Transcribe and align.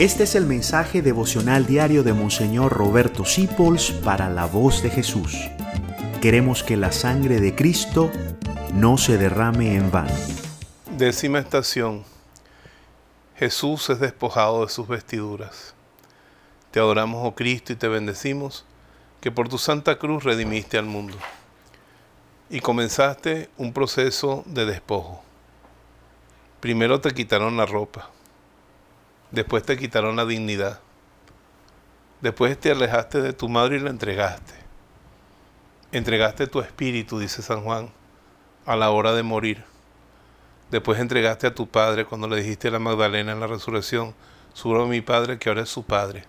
Este 0.00 0.22
es 0.22 0.34
el 0.34 0.46
mensaje 0.46 1.02
devocional 1.02 1.66
diario 1.66 2.02
de 2.02 2.14
Monseñor 2.14 2.72
Roberto 2.72 3.26
Sipols 3.26 3.90
para 3.90 4.30
la 4.30 4.46
voz 4.46 4.82
de 4.82 4.88
Jesús. 4.88 5.36
Queremos 6.22 6.62
que 6.62 6.78
la 6.78 6.90
sangre 6.90 7.38
de 7.38 7.54
Cristo 7.54 8.10
no 8.72 8.96
se 8.96 9.18
derrame 9.18 9.74
en 9.76 9.90
vano. 9.90 10.14
Décima 10.96 11.38
estación. 11.38 12.02
Jesús 13.36 13.90
es 13.90 14.00
despojado 14.00 14.64
de 14.64 14.72
sus 14.72 14.88
vestiduras. 14.88 15.74
Te 16.70 16.80
adoramos, 16.80 17.20
oh 17.22 17.34
Cristo, 17.34 17.74
y 17.74 17.76
te 17.76 17.86
bendecimos, 17.86 18.64
que 19.20 19.30
por 19.30 19.50
tu 19.50 19.58
santa 19.58 19.98
cruz 19.98 20.24
redimiste 20.24 20.78
al 20.78 20.86
mundo. 20.86 21.18
Y 22.48 22.60
comenzaste 22.60 23.50
un 23.58 23.74
proceso 23.74 24.44
de 24.46 24.64
despojo. 24.64 25.22
Primero 26.60 27.02
te 27.02 27.10
quitaron 27.10 27.58
la 27.58 27.66
ropa 27.66 28.08
Después 29.30 29.62
te 29.62 29.76
quitaron 29.76 30.16
la 30.16 30.26
dignidad. 30.26 30.80
Después 32.20 32.58
te 32.58 32.72
alejaste 32.72 33.22
de 33.22 33.32
tu 33.32 33.48
madre 33.48 33.76
y 33.76 33.80
la 33.80 33.90
entregaste. 33.90 34.54
Entregaste 35.92 36.46
tu 36.46 36.60
espíritu, 36.60 37.18
dice 37.18 37.42
San 37.42 37.62
Juan, 37.62 37.90
a 38.66 38.76
la 38.76 38.90
hora 38.90 39.12
de 39.12 39.22
morir. 39.22 39.64
Después 40.70 41.00
entregaste 41.00 41.46
a 41.46 41.54
tu 41.54 41.68
padre 41.68 42.04
cuando 42.04 42.28
le 42.28 42.36
dijiste 42.36 42.68
a 42.68 42.72
la 42.72 42.78
Magdalena 42.78 43.32
en 43.32 43.40
la 43.40 43.46
resurrección, 43.46 44.14
subo 44.52 44.82
a 44.82 44.86
mi 44.86 45.00
padre 45.00 45.38
que 45.38 45.48
ahora 45.48 45.62
es 45.62 45.68
su 45.68 45.84
padre. 45.84 46.24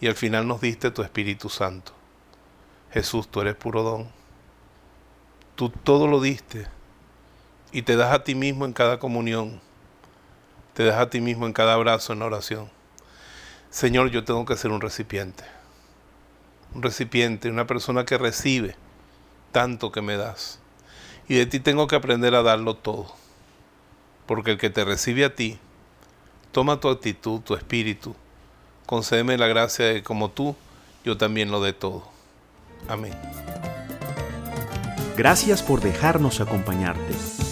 Y 0.00 0.06
al 0.06 0.14
final 0.14 0.46
nos 0.46 0.60
diste 0.60 0.90
tu 0.90 1.02
Espíritu 1.02 1.48
Santo. 1.48 1.92
Jesús, 2.92 3.28
tú 3.28 3.40
eres 3.40 3.54
puro 3.56 3.82
don. 3.82 4.10
Tú 5.54 5.70
todo 5.70 6.06
lo 6.06 6.20
diste 6.20 6.66
y 7.72 7.82
te 7.82 7.96
das 7.96 8.12
a 8.12 8.22
ti 8.22 8.34
mismo 8.34 8.64
en 8.64 8.72
cada 8.72 8.98
comunión 8.98 9.60
te 10.74 10.84
das 10.84 10.98
a 10.98 11.10
ti 11.10 11.20
mismo 11.20 11.46
en 11.46 11.52
cada 11.52 11.74
abrazo, 11.74 12.12
en 12.12 12.22
oración. 12.22 12.70
Señor, 13.70 14.10
yo 14.10 14.24
tengo 14.24 14.44
que 14.44 14.56
ser 14.56 14.70
un 14.70 14.80
recipiente. 14.80 15.44
Un 16.74 16.82
recipiente, 16.82 17.50
una 17.50 17.66
persona 17.66 18.04
que 18.04 18.18
recibe 18.18 18.76
tanto 19.52 19.92
que 19.92 20.02
me 20.02 20.16
das. 20.16 20.58
Y 21.28 21.36
de 21.36 21.46
ti 21.46 21.60
tengo 21.60 21.86
que 21.86 21.96
aprender 21.96 22.34
a 22.34 22.42
darlo 22.42 22.74
todo. 22.74 23.14
Porque 24.26 24.52
el 24.52 24.58
que 24.58 24.70
te 24.70 24.84
recibe 24.84 25.24
a 25.24 25.34
ti, 25.34 25.58
toma 26.50 26.80
tu 26.80 26.88
actitud, 26.88 27.40
tu 27.40 27.54
espíritu. 27.54 28.16
Concédeme 28.86 29.38
la 29.38 29.46
gracia 29.46 29.86
de 29.86 30.02
como 30.02 30.30
tú, 30.30 30.56
yo 31.04 31.16
también 31.16 31.50
lo 31.50 31.62
dé 31.62 31.72
todo. 31.72 32.08
Amén. 32.88 33.14
Gracias 35.16 35.62
por 35.62 35.80
dejarnos 35.80 36.40
acompañarte. 36.40 37.51